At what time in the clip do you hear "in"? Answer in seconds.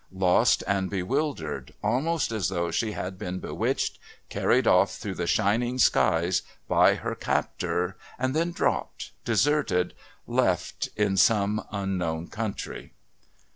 10.95-11.15